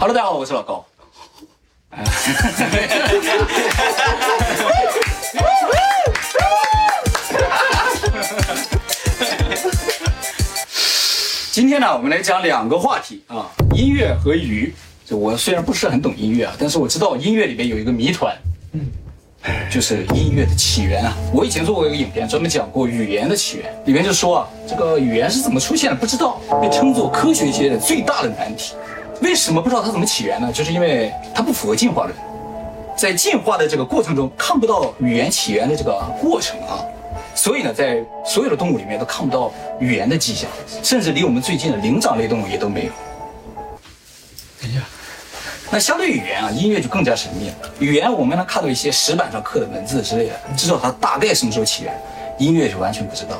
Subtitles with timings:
[0.00, 0.84] Hello，大家好，我是老高。
[11.50, 14.72] 今天呢，我们来讲两个话题啊，音乐和鱼。
[15.04, 18.32] 就我虽然不是很懂音乐啊，但是我知道音乐里面有一个谜团，
[18.74, 18.86] 嗯，
[19.68, 21.12] 就是音乐的起源啊。
[21.32, 28.76] 我以前做过一个影片，专门讲过语言的起源，里面就说啊，这个语言是怎么出现的不知道，被称作科学界的最大的难题。
[29.20, 30.52] 为什么不知道它怎么起源呢？
[30.52, 32.14] 就是因为它不符合进化论，
[32.96, 36.84] 在进化的这个过程中看不到语言起源的这个过程啊。
[37.34, 40.50] 所以呢，在所有的动物里面都看不到语言的迹象，
[40.82, 42.92] 甚至离我们最近的灵长类动物也都没有。
[44.64, 44.82] 哎呀，
[45.70, 47.54] 那相对语言啊，音乐就更加神秘了。
[47.78, 51.92] 语言我们能看到一些石板上刻的文字之类的，知道它大概什么时候起源；
[52.38, 53.38] 音乐就完全不知道，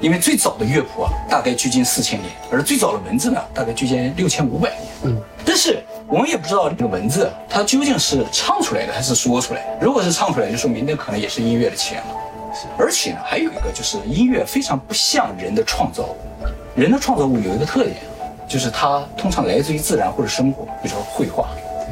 [0.00, 4.91] 因为最早的乐谱啊，大概距今四千年，而最早的文字呢，大概距今六千五百年。
[5.04, 9.78] 嗯，但是我们也不知道这个文字它究竟是唱出来的还是说出来的。
[9.80, 12.14] 如果是唱出来，就说明那可能也是音乐的起源了。
[12.78, 16.16] 而且呢，还有一个就是音乐非常不像人的创造物。
[16.74, 17.96] 人的创造物有一个特点，
[18.46, 21.48] 就是它通常来自于自然或者生活，比如说绘画、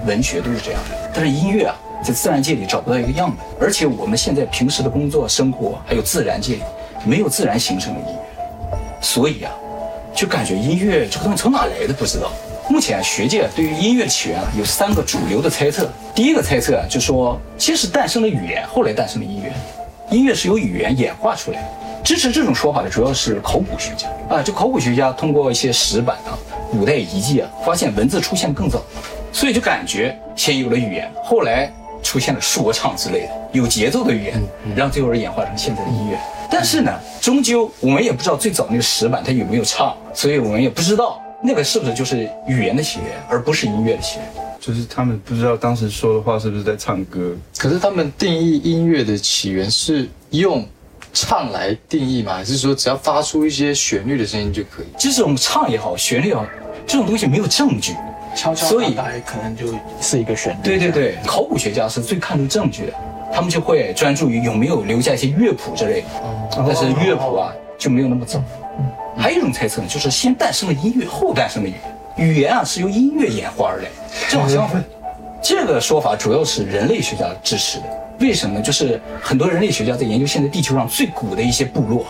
[0.07, 1.11] 文学都是这样的。
[1.15, 6.63] 但是音乐啊，在自然界里找不到一个样本，而且我们现在平时的工作、生活还有自然界里
[7.05, 8.71] 没有自然形成的音乐，
[9.01, 9.51] 所以啊，
[10.15, 12.31] 就感觉音乐这个东西从哪来的不知道。
[12.71, 15.91] 目前学界对于音乐起源啊有三个主流的猜测。
[16.15, 19.53] 第一个猜测啊，就说先是诞生了语言，后来诞生了音乐。
[20.17, 21.69] 音乐是由语言演化出来的，
[22.05, 26.39] 支持这种说法的主要是考古学家啊，就考古学家通过一些石板啊、
[26.71, 28.81] 古代遗迹啊，发现文字出现更早，
[29.33, 31.69] 所以就感觉先有了语言，后来
[32.05, 34.41] 出现了说唱之类的有节奏的语言，
[34.77, 36.17] 让最后演化成现在的音乐。
[36.49, 44.29] 但是呢，终究我们也不知道最早那个石板它有没有唱，所以我们也不知道那个是不是就是语言的起源，而不是音乐的起源。
[44.61, 50.67] 就是他们不知道当时说的话是不是在唱歌，可是他们定义音乐的起源是用
[51.15, 52.35] 唱来定义吗？
[52.35, 54.87] 还是说只要发出一些旋律的声音就可以？
[54.99, 56.45] 即使我们唱也好，旋律也好，
[56.87, 57.95] 这种东西没有证据，
[58.37, 58.95] 悄悄所以
[59.25, 59.67] 可能就
[59.99, 60.59] 是一个旋律。
[60.63, 62.93] 对对对，考古学家是最看重证据的，
[63.33, 66.07] 他们就会专注于有没有留下一些乐谱之类的。
[66.55, 68.43] 但是乐谱啊就没有那么早。
[69.17, 71.81] 还有一种猜测呢，就是先诞生了音乐，后诞生了语言。
[72.17, 73.89] 语言啊是由音乐演化而来，
[74.29, 74.83] 正好相反。
[75.43, 77.85] 这个说法主要是人类学家支持的。
[78.19, 78.61] 为什么呢？
[78.61, 82.05] 就是很多人类学家在研究现在地球上最古的一些部落，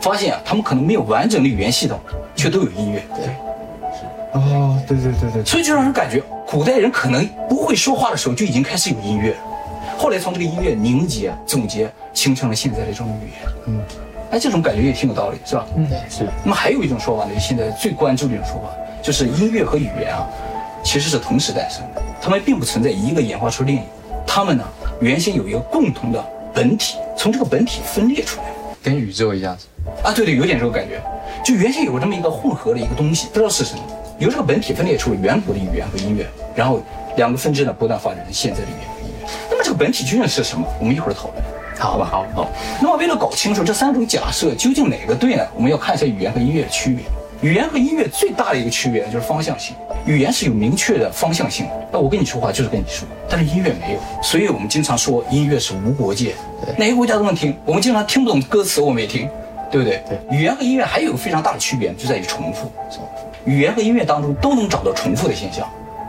[0.00, 2.00] 发现啊，他们可能没有完整的语言系统，
[2.34, 3.02] 却都有音乐。
[3.14, 5.44] 对，是哦，对对对对。
[5.44, 9.36] 所以就让人感觉，古代人可能不会说话的时候就已经开始有音乐了。
[9.98, 13.52] 后来从这个音乐凝结、总结，形成了现在的这种语言。
[13.66, 13.82] 嗯，
[14.30, 15.66] 哎，这种感觉也挺有道理，是吧？
[15.76, 16.24] 嗯，是。
[16.44, 18.68] 那么还有一种说法呢，现在最关注的一种说法。
[19.02, 20.28] 就是音乐和语言啊，
[20.82, 23.84] 其实是同时诞生的，它们并不存在一个演化出另一个，
[24.26, 24.64] 它们呢
[25.00, 28.46] 原先有一个共同的本体，从这个本体分裂出来，
[28.82, 29.56] 跟宇宙一样
[30.04, 31.00] 啊，对对，有点这个感觉，
[31.42, 33.82] 就原先有这么一个混合的一个东西，不知道是什么，
[34.18, 36.82] 由这个本体分裂出了远古的语言和音乐，然后
[37.16, 39.28] 两个分支呢不断发展成现在的语言和音乐。
[39.50, 40.66] 那么这个本体究竟是什么？
[40.78, 41.42] 我们一会儿讨论，
[41.80, 42.08] 好吧？
[42.10, 42.50] 好，好。
[42.80, 45.46] 那么为了搞清楚这三种假设究竟哪个对呢？
[45.54, 47.04] 我们要看一下语言和音乐的区别。
[47.42, 49.74] 语言和音乐最大的一个区别就是方向性。
[50.04, 56.34] 语言是有明确的方向性，那我跟你说话就是跟你说，但是音乐没有，所以我们经常说音乐是无国界，
[56.76, 57.56] 哪个国家都能听。
[57.64, 59.26] 我们经常听不懂歌词，我们也听，
[59.70, 60.02] 对不对？
[60.06, 60.18] 对。
[60.36, 62.70] 语言和音乐还有个非常大的区别，就在于重复。
[63.46, 65.66] 语言和音乐当中都能找到重复的现象，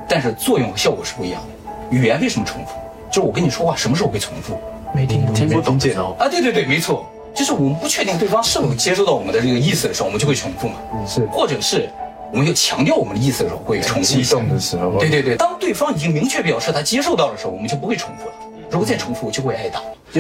[0.10, 1.98] 但是作用和效果是不一样的。
[1.98, 2.74] 语言为什么重复？
[3.10, 4.58] 就是我跟你说话什么时候会重复？
[4.94, 5.76] 没听懂听不懂
[6.20, 6.28] 啊？
[6.30, 7.06] 对对对，没错。
[7.34, 10.76] 就是我们不确定对方是否接受到我们的这个意思的时候，我们就会重复嘛。
[10.94, 11.26] 嗯，是。
[11.32, 11.90] 或者是
[12.32, 14.04] 我们要强调我们的意思的时候，会重复。
[14.04, 15.00] 激动的时候。
[15.00, 18.34] 对对对，当对方已经明确表示他接受到的时候，我们就不会重复了。
[18.70, 19.82] 如果再重复，就会挨打。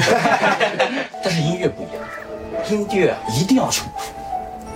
[1.21, 2.03] 但是音乐不一样，
[2.69, 4.13] 音乐一定要重复。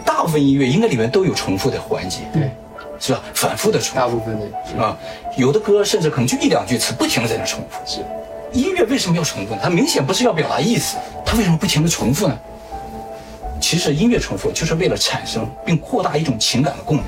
[0.03, 2.49] 大部分音乐应该里面都有重复的环节，对，
[2.99, 3.21] 是吧？
[3.33, 3.95] 反复的重复。
[3.95, 4.97] 大部分的啊，
[5.37, 7.79] 有的歌甚至可能就一两句词，不停的在那重复。
[7.85, 8.01] 是。
[8.55, 9.59] 音乐为什么要重复呢？
[9.61, 12.37] 它明显不是要表达意思，它为什么不停的重复呢？
[13.59, 17.05] 其实音乐重复就是为了产生并扩大一种情感的共鸣，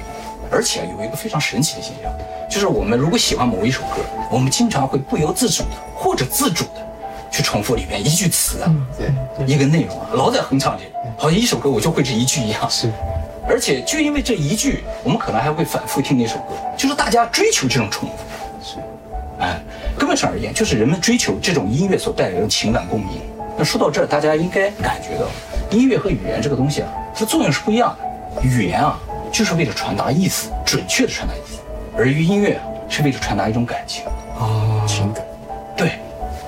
[0.51, 2.11] 而且有一个非常神奇的现象，
[2.49, 6.85] 就是我们如果喜欢某一首歌，我们经常会不由自主的或者自主的
[7.31, 10.83] 去重复里面一句词啊，对，一个内容啊，老在哼唱这，
[11.17, 12.69] 好像一首歌我就会这一句一样。
[12.69, 12.91] 是，
[13.47, 18.15] 而且就因为这一句，我们可能还会反复听那首歌，就是大家追求这种重复。
[18.61, 18.75] 是，
[19.39, 19.61] 哎。
[19.97, 23.19] 根本上而言，就是人们追求这种音乐所带来的情感共鸣。
[23.57, 25.25] 那说到这儿，大家应该感觉到，
[25.71, 28.43] 音乐和语言这个东西啊，它作用是不一样的。
[28.43, 28.99] 语言啊，
[29.31, 31.59] 就是为了传达意思，准确的传达意思；
[31.97, 34.05] 而音乐啊是为了传达一种感情。
[34.39, 35.25] 啊，情感。
[35.75, 35.93] 对，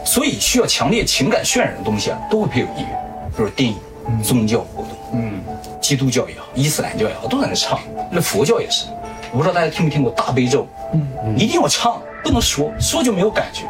[0.06, 3.00] 所以需要强烈情感渲染的东西啊，都会配有音乐，
[3.36, 3.76] 比如电影、
[4.24, 5.42] 宗教活动，嗯，
[5.82, 7.80] 基督教也好，伊斯兰教也好，都在那唱。
[8.12, 8.86] 那佛教也是，
[9.32, 13.66] 我不知道大家听没听过大悲咒，嗯，一定要唱，不能说，说就没有感觉。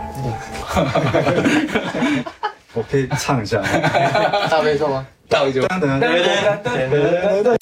[2.73, 3.67] 我可以唱一下吗。
[4.49, 5.05] 大悲咒吗？
[5.27, 5.61] 大悲咒。
[5.63, 7.55] 噔噔噔噔噔噔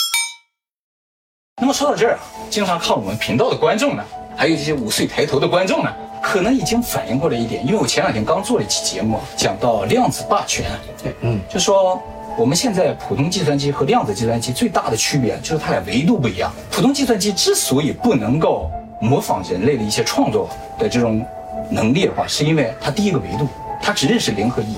[1.59, 2.19] 那么说到这儿啊，
[2.49, 4.03] 经常看我们频道的观众呢，
[4.35, 5.91] 还有这些五岁抬头的观众呢，
[6.21, 10.69] 可能已经反应过来一点，因为我前两天刚做了一期节目，讲到量子霸权，
[11.01, 11.99] 对，嗯，就说
[12.37, 16.53] 我们现在普通计算机和量子计算机最大的区别就是它俩维度不一样。
[16.69, 18.69] 普通计算机之所以不能够
[18.99, 21.25] 模仿人类的一些创作的这种
[21.69, 23.47] 能力的话，是因为它第一个维度
[23.81, 24.75] 它只认识零和一，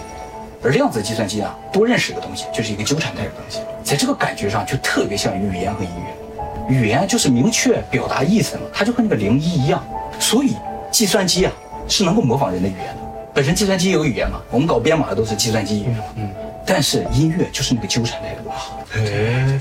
[0.62, 6.76] 而量子计算机啊多认识一个东西，就是一个纠缠态的东西，在这个感觉上就特别像语言和音乐。
[6.76, 9.84] 语言就是明确表达意思嘛，它就和那个零一一样，
[10.20, 10.56] 所以
[10.92, 11.52] 计算机啊
[11.88, 13.02] 是能够模仿人的语言的。
[13.34, 16.04] 本身计算机有语言嘛，我们搞编码的都是计算机语言嘛。
[16.16, 16.30] 嗯。
[16.66, 18.70] 但是音乐就是那个纠缠态的东西。
[19.00, 19.60] 哎，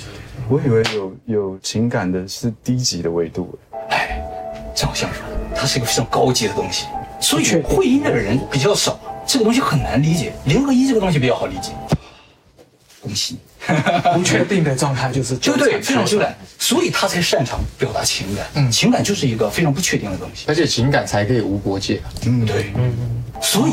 [0.50, 3.67] 我以为有有情感的是低级的维度，哎，
[4.78, 5.19] 正好相反，
[5.56, 6.86] 它是一个非常高级的东西，
[7.20, 8.96] 所以会音乐的人比较少，
[9.26, 10.32] 这个东西很难理解。
[10.44, 11.72] 零和一这个东西比较好理解。
[13.00, 13.40] 恭喜你。
[14.14, 18.46] 不确定的状态就是对对，非常纠缠，所以他才擅长表达情感。
[18.54, 20.44] 嗯，情感就是一个非常不确定的东西。
[20.46, 22.00] 而且情感才可以无国界。
[22.25, 22.94] 嗯，对，嗯，
[23.42, 23.72] 所以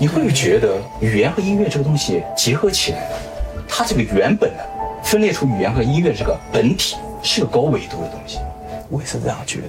[0.00, 3.06] 你会觉得语言和音乐这个东西结合起来，
[3.68, 4.62] 它这个原本呢，
[5.04, 8.38] 分裂出语言和音乐这个本体是个高维度的东西。
[8.88, 9.68] 我也是这样觉得。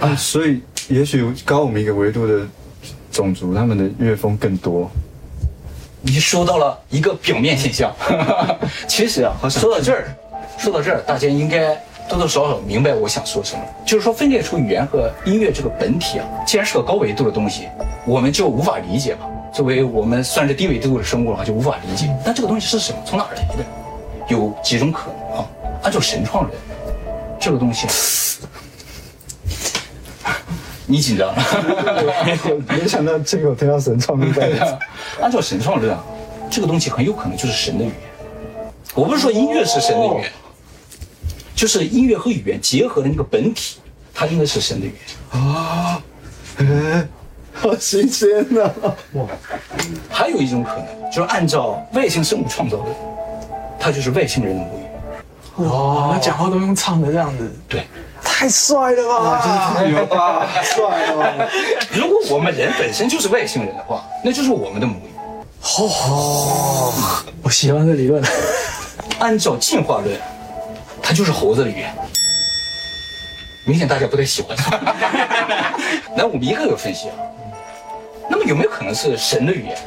[0.00, 2.46] 啊，所以也许高我们一个维度的
[3.10, 4.90] 种族，他们的乐风更多。
[6.02, 7.94] 你说到了一个表面现象，
[8.86, 10.14] 其实啊，说到这儿，
[10.58, 11.74] 说到这儿，大家应该
[12.08, 13.62] 多多少少明白我想说什么。
[13.86, 17.68] 就是说，分裂出语言和音乐这个本体啊，既然是个高维度的东西，
[18.04, 19.26] 我们就无法理解嘛。
[19.52, 22.14] 作为我们算是低维度的生物的话，就无法理解。
[22.24, 22.98] 但这个东西是什么？
[23.06, 23.64] 从哪儿来的？
[24.28, 25.46] 有几种可能啊？
[25.82, 26.58] 按照神创人，
[27.40, 27.86] 这个东西，
[30.86, 31.42] 你紧张了？
[32.68, 34.32] 没想到这个我听到神创论。
[35.20, 36.04] 按照神创论啊，
[36.50, 37.96] 这个东西很有可能就是神的语言。
[38.94, 40.32] 我不是说音乐是神的语言，
[41.54, 43.78] 就是音乐和语言结合的那个本体，
[44.12, 44.92] 它应该是神的语
[45.32, 45.42] 言。
[45.42, 46.02] 啊，
[46.58, 47.08] 哎，
[47.52, 48.70] 好新鲜呐！
[49.14, 49.26] 哇，
[50.10, 52.86] 还有一种可能，就是按照外星生物创造的，
[53.80, 55.64] 它就是外星人的母语。
[55.64, 57.86] 哇，那讲话都用唱的这样子，对，
[58.36, 59.80] 太帅了吧！
[59.88, 60.44] 有 吧？
[60.64, 61.48] 帅哦！
[61.92, 65.12] 如果我们人本身就是外星人的话，那就是我们的母语。
[65.78, 66.92] 哦，
[67.44, 68.20] 我喜欢这理论。
[69.20, 70.18] 按照进化论，
[71.00, 71.94] 它就是猴子的语言。
[73.64, 74.76] 明显大家不太喜欢它。
[76.16, 77.14] 来，我们一个个分析啊。
[78.28, 79.78] 那么有没有可能是神的语言？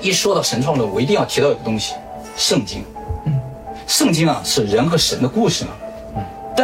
[0.00, 1.96] 一说到神创论，我一定要提到一个东西——
[2.34, 2.82] 圣经。
[3.26, 3.38] 嗯，
[3.86, 5.72] 圣经啊是人和神的故事嘛。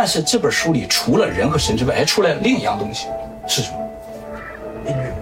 [0.02, 3.06] 嗯，但是这本书里除了人和神之外，还出来另一样东西，
[3.46, 3.78] 是什么？
[4.84, 5.12] 音乐？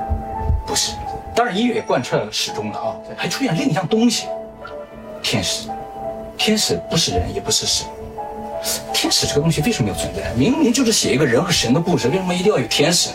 [0.67, 0.93] 不是。
[1.35, 2.97] 当然，音乐也贯彻始终了啊。
[3.15, 4.27] 还出现另一样东西，
[5.23, 5.69] 天使。
[6.38, 7.87] 天使不是人，也不是神。
[8.94, 10.32] 天使这个东西为什么要存在？
[10.35, 13.11] 明明就是写一个人和神的故事，为什么一定要有天使？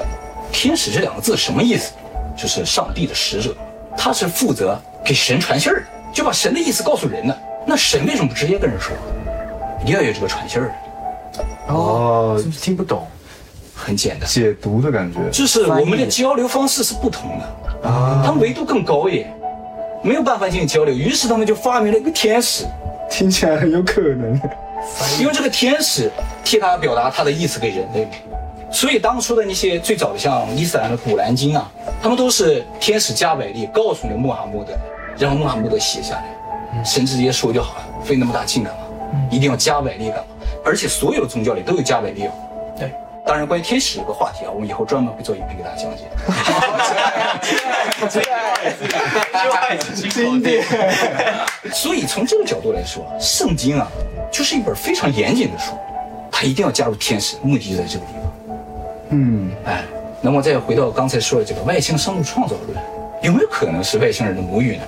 [0.51, 1.93] 天使这两个字什么意思？
[2.37, 3.55] 就是上帝的使者，
[3.97, 7.35] 他是负责给神传信儿的，就把神的意思告诉人呢。
[7.65, 8.95] 那神为什么不直接跟人说？
[9.81, 10.75] 一定要有这个传信儿的。
[11.67, 13.05] 哦，是不是听不懂？
[13.73, 15.19] 很简单，解读的感觉。
[15.31, 19.33] 就是我们的交流方式是不同的啊，他们维度更高一点，
[20.01, 22.65] 没有办法进行交流，于是他们就发明了一个天使。
[23.09, 24.39] 听起来很有可能，
[25.19, 26.09] 因为这个天使
[26.43, 28.07] 替他表达他的意思给人类，
[28.71, 31.69] 所以当初的那些最早的像伊斯兰的古兰经啊，
[32.01, 34.73] 他们都是天使加百利告诉了穆罕默德，
[35.17, 38.79] 然后穆罕默德写下来，神直接说就好了，费那么大劲干嘛？
[39.29, 40.23] 一定要加百利干嘛？
[40.65, 42.31] 而且所有的宗教里都有加百利哦。
[42.77, 42.91] 对，
[43.23, 46.03] 当然关于天使这个话题啊，我们以后专门会做影片给大家讲解。
[50.09, 50.65] 经典。
[51.71, 53.87] 所以从这个角度来说，圣经啊，
[54.31, 55.73] 就是一本非常严谨的书，
[56.31, 58.23] 它一定要加入天使，目的就在这个地方。
[59.09, 59.83] 嗯，哎，
[60.21, 62.77] 那么再回到刚才说的这个外星生物创造论，
[63.21, 64.83] 有没有可能是外星人的母语呢？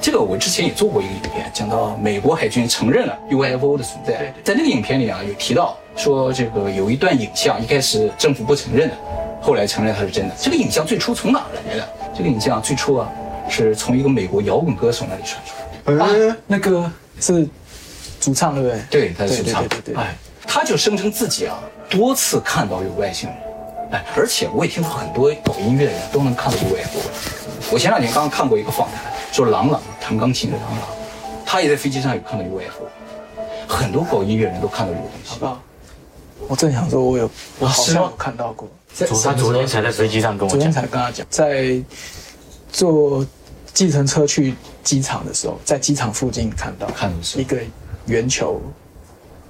[0.00, 8.94] 这个我之前也做过一个影片，讲到美国海军承认了 UFO 的存在，在那个影片里啊，有提到说这个有一段影像，一开始政府不承认的，
[9.42, 10.34] 后来承认它是真的。
[10.40, 11.86] 这个影像最初从哪儿来的？
[12.16, 13.12] 这个影像最初啊，
[13.48, 15.52] 是从一个美国摇滚歌手那里传出
[15.92, 16.30] 来的。
[16.30, 16.90] 啊，那个
[17.20, 17.46] 是
[18.18, 18.80] 主唱对不对？
[18.90, 19.62] 对，他是主唱。
[19.62, 20.16] 对对对对对哎，
[20.46, 21.58] 他就声称自己啊
[21.90, 23.38] 多次看到有外星人，
[23.92, 27.00] 哎，而且我也听说很多搞音乐的人都能看到 UFO。
[27.70, 30.88] 我前两天刚看过一个访谈，说郎朗弹钢琴的郎朗，
[31.46, 32.86] 他也在飞机上有看到 UFO。
[33.68, 35.44] 很多搞音乐人都看到这个东西。
[35.44, 35.60] 啊，
[36.48, 41.80] 我正想说，我有，我好像有看到过，昨他昨天才在飞机上跟我昨天，才跟他讲，在
[42.72, 43.24] 坐
[43.72, 47.56] 计程车去机场的时候，在机场附近看到看到一个
[48.06, 48.60] 圆球，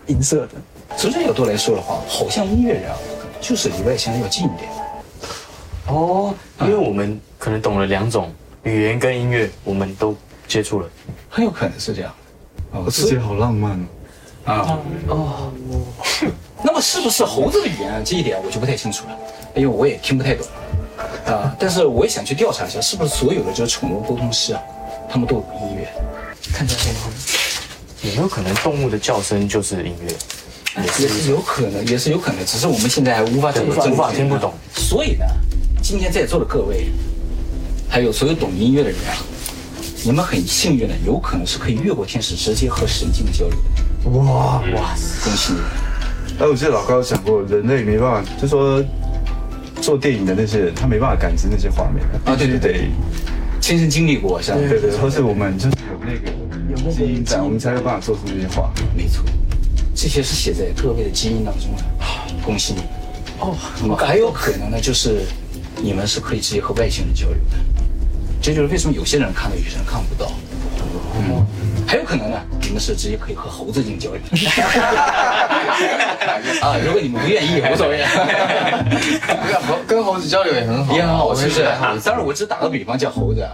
[0.07, 0.51] 银色的，
[0.99, 2.97] 从这角度来说的话，好像音乐人啊，
[3.41, 4.71] 就是离外星人要近一点。
[5.87, 8.31] 哦，因为我们可能懂了两种
[8.65, 10.89] 语言跟音乐，我们都接触了。
[11.29, 12.15] 很有可能是这样。
[12.73, 13.87] 哦，世界好浪漫哦。
[14.45, 15.53] 啊哦，
[16.63, 18.03] 那么是不是猴子的语言啊？
[18.05, 19.17] 这一点我就不太清楚了，
[19.55, 20.47] 因为我也听不太懂
[21.27, 21.55] 啊。
[21.59, 24.61] 但是我也想去调查一下，是不是所有的这个宠物沟通师啊，
[25.09, 25.89] 他们都有音乐？
[26.53, 27.11] 看起来很好。
[28.03, 30.15] 有没有可能动物的叫声就是音乐？
[30.99, 34.53] 也是有可能，也是有可能，只是我们现在还无法对证证无法听不懂。
[34.75, 35.25] 所以呢，
[35.83, 36.87] 今天在座的各位，
[37.91, 39.19] 还有所有懂音乐的人啊，
[40.05, 44.11] 你们很幸运的，有可能是可以越过天使，直接和神经交流的。
[44.11, 44.95] 哇，哇，
[45.25, 45.69] 恭喜你们！
[46.39, 48.83] 哎，我记得老高有讲过，人类没办法，就说
[49.83, 52.91] 做电影的那些人，他没办法感知那些画面啊对对对
[53.61, 54.59] 亲身经历过是吧？
[54.59, 56.31] 对对，或是我们就是有那个
[56.71, 58.71] 有那个基因在，我们才有办法做出这些画。
[58.97, 59.25] 没错，
[59.95, 61.85] 这些是写在各位的基因当中的。
[62.45, 62.83] 恭喜你！
[63.41, 63.55] 哦，
[63.99, 65.23] 还有可能呢，就是
[65.83, 67.57] 你们是可以直接和外星人交流的。
[68.41, 70.31] 这就是为什么有些人看到，有些人看不到。
[71.17, 71.45] 嗯，
[71.87, 74.21] 还有可能呢，你们是直接可以和猴子进行交流。
[76.63, 77.99] 啊，如果你们不愿意，无所谓。
[79.47, 81.97] 跟 猴跟猴子交流也很好，也很好，是不是我也很好？
[81.99, 83.51] 当然，我只打个比方，叫猴子啊，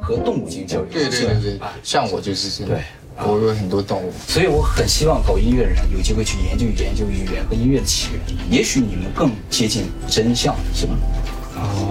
[0.00, 0.86] 和动物进行交流。
[0.90, 2.82] 对对对对啊，像我就是这样对
[3.26, 8.20] 我有很多动物，所以我很希望搞音乐的人有机会去研究研究语言和音乐的起源，
[8.50, 10.94] 也许你们更接近真相，是吧？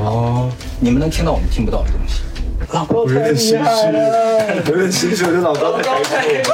[0.03, 2.21] 哦，你们能听到我们听不到的东西。
[2.74, 6.54] 老高我有点心虚，有点心虚，我就老高在台上。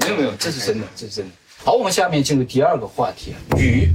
[0.00, 1.30] 没有没有，这是真的，这是真的。
[1.64, 3.88] 好，我们下面进入第二个话题，雨。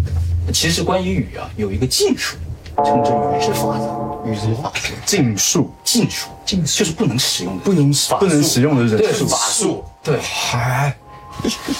[0.53, 2.37] 其实关于雨啊，有一个禁术，
[2.77, 4.31] 称之雨之法则。
[4.31, 4.93] 雨之法则。
[5.05, 9.27] 禁术，禁术，禁就是不能使用的，不能不能使用的忍对术。
[9.27, 10.95] 法术，对，嗨，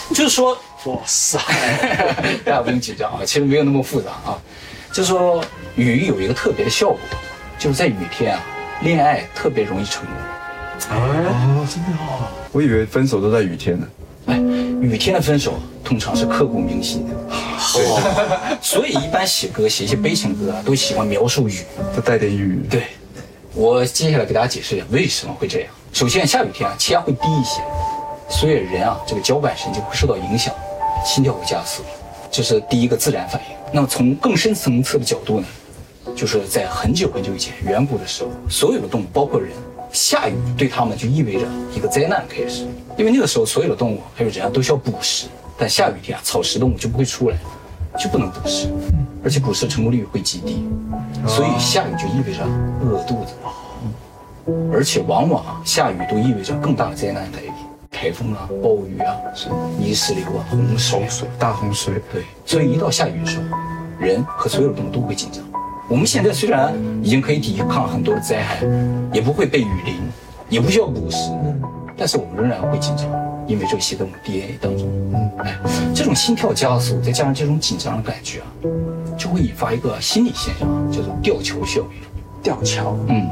[0.09, 1.39] 就是说，哇塞，
[2.43, 4.37] 大家不用紧张啊，其实没有那么复杂啊。
[4.91, 5.41] 就是说，
[5.75, 6.99] 雨有一个特别的效果，
[7.57, 8.43] 就是在雨天啊，
[8.81, 10.13] 恋爱特别容易成功。
[10.89, 13.87] 哦，真的哦，我以为分手都在雨天呢。
[14.27, 14.37] 哎，
[14.81, 17.15] 雨天的分手通常是刻骨铭心的，
[17.73, 21.61] 对，所以一般写歌写一些悲情歌啊，都喜欢描述雨。
[21.95, 22.61] 都带点雨。
[22.69, 22.83] 对，
[23.53, 25.69] 我接下来给大家解释一下为什么会这样。
[25.93, 27.61] 首先，下雨天啊，气压会低一些，
[28.29, 30.53] 所以人啊，这个交感神经会受到影响，
[31.05, 31.83] 心跳会加速，
[32.29, 33.55] 这是第一个自然反应。
[33.73, 35.47] 那么从更深层次的角度呢，
[36.17, 39.51] 就是在很久很久以前，远古的时候，所有的动物，包括人，
[39.91, 42.65] 下雨对他们就意味着一个灾难开始，
[42.97, 45.27] 因为那个时候所有的动物还有人啊都需要捕食，
[45.59, 47.37] 但下雨天啊，草食动物就不会出来，
[47.99, 48.67] 就不能捕食，
[49.23, 50.67] 而且捕食成功率会极低，
[51.27, 52.43] 所以下雨就意味着
[52.81, 53.33] 饿肚子，
[54.73, 57.51] 而且往往啊下雨都意味着更大的灾难来临，
[57.91, 61.27] 台风啊、暴雨啊、是泥石流啊、洪水、水。
[61.37, 63.43] 大洪水，对，所以一到下雨的时候，
[63.99, 65.43] 人和所有的动物都会紧张。
[65.89, 68.57] 我们现在虽然已经可以抵抗很多的灾害，
[69.13, 69.95] 也不会被雨淋，
[70.49, 71.31] 也不需要捕食，
[71.95, 73.07] 但是我们仍然会紧张，
[73.47, 74.85] 因为这个写在我们 DNA 当中。
[75.13, 75.57] 嗯，哎，
[75.95, 78.47] 这种心跳加速，再加上这种紧张的感觉啊，
[79.17, 82.07] 就会引发一个心理现象，叫做吊桥效应。
[82.43, 83.29] 吊桥，嗯，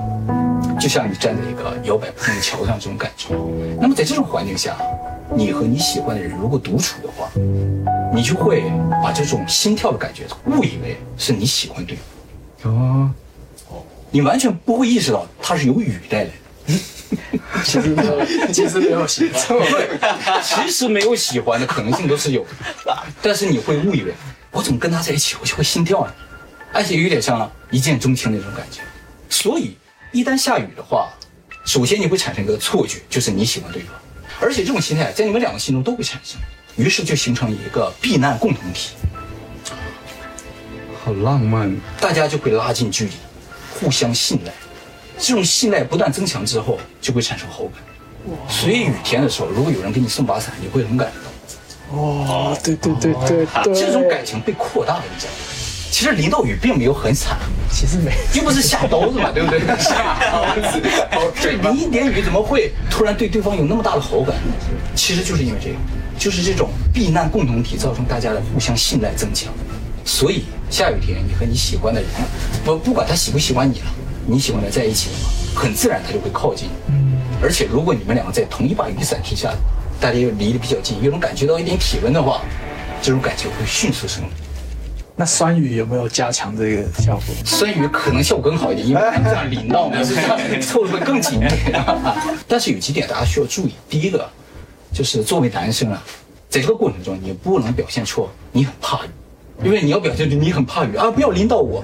[0.80, 3.36] 就像你站在一个摇摆不定的桥上这种感觉。
[3.80, 4.76] 那么在这种环境下，
[5.34, 7.30] 你和你喜欢的人如果独处的话，
[8.14, 8.64] 你就会
[9.04, 12.06] 把这种心跳的感觉误以为是你喜欢对方，
[12.70, 13.12] 哦，
[14.12, 16.32] 你完全不会意识到它是由雨带来的。
[17.64, 19.42] 其实没有，其实没有喜欢。
[20.44, 22.42] 其实没有喜欢的可能性都是有
[22.86, 24.14] 的，但是你会误以为
[24.52, 26.14] 我怎么跟他在一起我就会心跳呢？
[26.74, 28.82] 而且有点像一见钟情那种感觉。
[29.30, 29.78] 所以
[30.12, 31.10] 一旦下雨的话，
[31.66, 33.94] 首先你会产生一个错觉，就是你喜欢对方，
[34.42, 36.40] 而且这种心态在你们两个心中都会产生，
[36.76, 38.96] 于是就形成一个避难共同体，
[41.06, 41.72] 好浪漫。
[42.02, 43.12] 大家就会拉近距离，
[43.80, 44.52] 互相信赖。
[45.20, 47.74] 这种信赖不断增强之后，就会产生好感。
[48.50, 51.12] 所以雨天的时候，如果有人给你送把伞，你会很感
[51.92, 52.04] 动。
[52.24, 55.38] 哇，对对对对对，这种感情被扩大了，你知道吗？
[55.92, 57.38] 其实淋到雨并没有很惨，
[57.72, 59.60] 其实没又不是下刀子嘛， 对不对？
[59.78, 60.82] 下刀子，
[61.40, 64.54] 这淋一点雨怎么会突然对对方有那么大的好感呢？
[64.96, 65.76] 其实就是因为这个，
[66.18, 69.54] 就是这种避难共同体造成大家的互相信赖增强，
[70.06, 72.10] 所以下雨天你和你喜欢的人，
[72.64, 73.86] 不不管他喜不喜欢你了，
[74.28, 76.94] 你喜欢的在一起了嘛，很自然他就会靠近你。
[77.42, 79.52] 而且如果你们两个在同一把雨伞之下，
[80.00, 82.42] 大家又离得比较近，又能感觉到一点体温的话，
[83.02, 84.32] 这种感觉会迅速升温。
[85.18, 87.36] 那酸雨有没有加强这个效果？
[87.44, 89.98] 酸雨可能效果更好一点，因为它这样淋到嘛，
[90.62, 91.84] 凑得会更紧一点。
[92.48, 94.30] 但是有几点大家需要注意，第一个
[94.94, 96.04] 就是作为男生啊，
[96.50, 99.10] 在这个过程中你不能表现出你很怕雨，
[99.64, 101.84] 因为你要表现出你很怕雨啊，不要淋到我，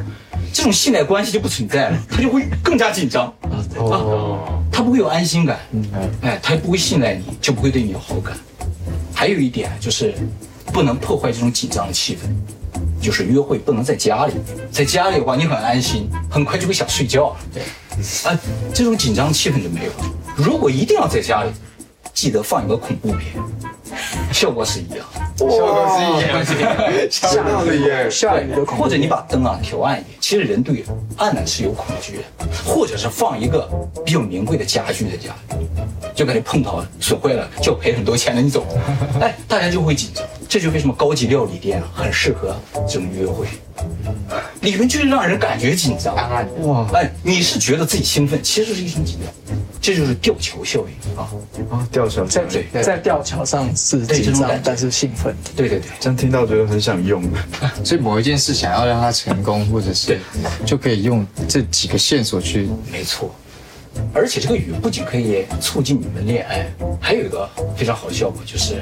[0.53, 5.59] 这种信赖关系就不存在了，他就会更加紧张啊，啊他不会有安心感，
[6.21, 8.37] 哎，他不会信赖你，就不会对你有好感。
[9.13, 10.13] 还有一点就是
[10.73, 12.29] 不能破坏这种紧张的气氛。
[13.01, 14.33] 就是约会不能在家里，
[14.71, 17.35] 在家里的话你很安心，很快就会想睡觉了。
[17.51, 17.63] 对，
[18.29, 18.39] 啊，
[18.71, 20.05] 这种紧张气氛就没有了。
[20.35, 21.49] 如果一定要在家里，
[22.13, 23.41] 记得放一个恐怖片，
[24.31, 25.05] 效果是一样。
[25.37, 25.87] 效果
[26.45, 28.07] 是一样，吓到了耶！
[28.09, 30.15] 下雨的恐怖或者你把灯啊调暗一点。
[30.19, 30.85] 其实人对
[31.17, 32.23] 暗呢是有恐惧的，
[32.63, 33.67] 或者是放一个
[34.05, 35.65] 比较名贵的家具在家里，
[36.13, 38.65] 就感觉碰到了损坏了，就要赔很多钱的你走。
[39.19, 40.23] 哎，大家就会紧张。
[40.47, 42.55] 这就为什么高级料理店啊很适合
[42.87, 43.47] 这种约会，
[44.59, 46.13] 里面就是让人感觉紧张。
[46.67, 51.27] 哇，哎，你是觉得自己兴奋，其实是一种紧张，这就是吊桥效应啊。
[51.71, 52.45] 啊，吊桥在
[52.81, 55.35] 在吊桥上是对紧张但是兴奋。
[55.55, 55.89] 对对对。
[56.00, 57.23] 这样听到觉得很想用。
[57.83, 60.19] 所以某一件事想要让它成功，或者是对
[60.65, 63.33] 就可以用这几个线索去没错，
[64.13, 66.67] 而且这个雨不仅可以促进你们恋爱，
[67.00, 68.75] 还有一个非常好的效果，就是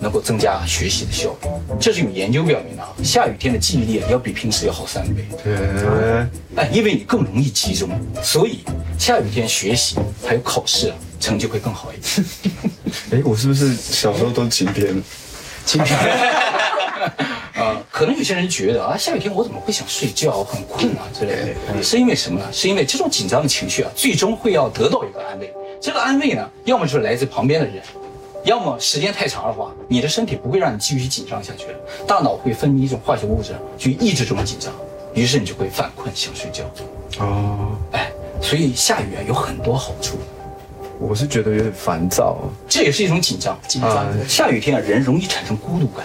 [0.00, 1.48] 能够增加学习的效率。
[1.78, 5.24] 这是有研究表明的啊，下雨天的记忆力要比平时要好三倍。
[5.44, 5.54] 对，
[6.56, 7.90] 哎，因为你更容易集中，
[8.22, 8.60] 所以
[8.98, 12.26] 下雨天学习还有考试啊，成绩会更好一点。
[13.12, 15.02] 哎，我是不是小时候都晴天？
[15.64, 15.98] 晴天
[17.54, 22.46] 啊， 可能有些人觉得啊，下雨天我怎么会想睡觉，很困啊之类的，是因为什么呢？
[22.52, 25.52] 是因为这种紧张的情绪啊，最终会要得到一个安慰。
[25.80, 27.82] 这个安慰呢，要么就是来自旁边的人，
[28.44, 34.72] 要么时间太长的话，你的身体不会让你继续紧张下去了，大脑会分泌一种化学物质去抑制这种紧张，
[35.14, 36.64] 于是你就会犯困想睡觉。
[37.18, 38.05] 哦，哎，
[38.40, 40.16] 所以下雨啊有很多好处，
[40.98, 42.38] 我是觉得有点烦躁。
[42.68, 43.58] 这也是一种紧张。
[43.66, 46.04] 紧张啊下雨天啊，人容易产生孤独感，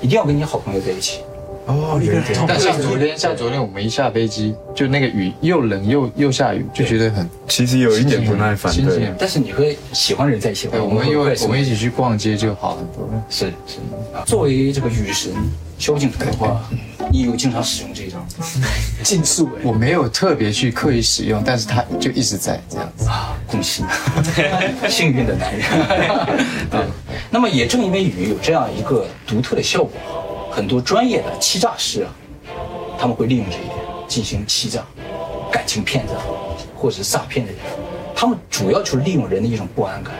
[0.00, 1.20] 一定要跟你好朋友在一起。
[1.66, 2.38] 哦，有一点。
[2.48, 9.14] 但像昨天，像昨天我们一下飞机，就那个雨又冷又又下雨，就觉得很其实有一点不耐烦，对心情。
[9.18, 11.06] 但是你和喜欢的人在一起，对，我们
[11.42, 13.08] 我们一起去逛街就好很多。
[13.28, 13.76] 是是
[14.12, 15.32] 啊，作为这个雨神
[15.80, 16.60] 萧敬腾的话，
[17.10, 18.18] 你有经常使用这一招
[19.02, 23.08] 竞速哎，我没有特别去刻意使用，但是他就一直在这样子。
[23.08, 23.34] 啊？
[23.46, 23.88] 恭喜你，
[24.90, 25.66] 幸运的男人。
[26.70, 26.84] 啊，
[27.30, 29.90] 那么也正因为雨有这样一个独特的效果，
[30.50, 32.12] 很多专业的欺诈师啊，
[32.98, 33.74] 他们会利用这一点
[34.06, 34.84] 进行欺诈、
[35.50, 36.20] 感情骗子啊
[36.76, 37.60] 或者是诈骗的人，
[38.14, 40.12] 他们主要就是利用人的一种不安感。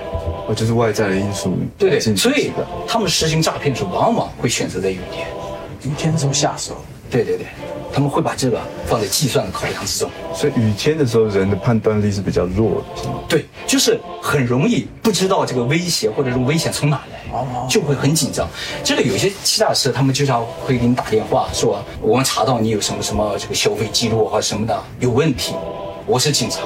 [0.48, 1.54] 哦，就是外在的因素。
[1.78, 2.50] 对对，所以
[2.88, 5.28] 他们实行诈骗的时候，往往会选择在雨天。
[5.82, 6.76] 雨天的时候下手，
[7.10, 7.46] 对对对，
[7.92, 10.10] 他们会把这个放在计算的考量之中。
[10.34, 13.14] 所以雨天的时候，人的判断力是比较弱的，是吗？
[13.28, 18.46] 对，就是很容易不知道这个威胁或者是危险从哪来，就会很紧张。
[18.84, 25.54] 这个有些欺诈师他们经常会给你打电话说，我们查到你有什么什么这个消费记录或什么的有问题，
[26.06, 26.60] 我是警察，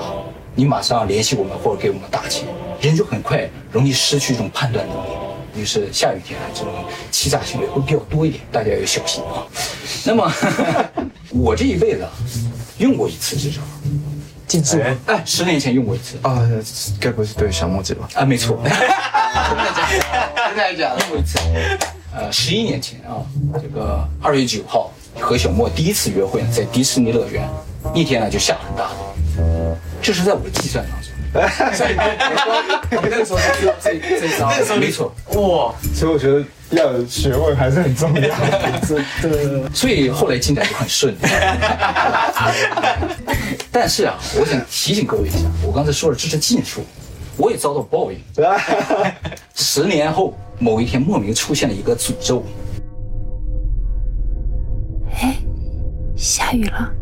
[0.55, 2.46] 你马上联系我们或者给我们打钱，
[2.81, 5.23] 人就很快容易失去一种判断能力。
[5.57, 6.73] 于是下雨天啊，这种
[7.11, 9.47] 欺诈行为会比较多一点，大家要小心啊。
[10.05, 10.33] 那么
[11.31, 12.11] 我这一辈子啊
[12.79, 13.61] 用过一次这招，
[14.47, 16.49] 竞速哎，十年前用过一次啊，
[17.01, 18.09] 该不会是对小莫姐吧？
[18.14, 18.59] 啊，没错。
[20.49, 21.01] 真的假的？
[21.01, 21.38] 用过一次，
[22.14, 23.23] 呃，十一年前啊，
[23.55, 27.49] 这个二月九号和小莫第一次约会呢，在迪士尼乐园，
[27.95, 28.95] 那天呢就下了很大的
[29.43, 31.11] 雨，这是在我的计算当中。
[31.75, 38.29] 所以我那个时候就知道这这招，那时候没错，哇，所以我觉得要有学问还是很重要。
[38.87, 41.18] 这这所以后来进展就很顺利。
[43.73, 46.83] 但是啊，我想提醒各位一下，我刚才说了这是禁术，
[47.37, 48.18] 我也遭到报应。
[49.57, 52.44] 十年后某一天，莫名出现了一个诅咒。
[55.20, 55.35] 哎，
[56.16, 56.94] 下雨了。